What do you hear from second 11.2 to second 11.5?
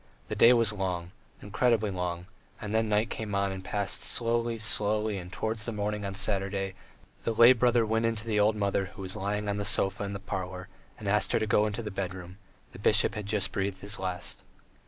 her to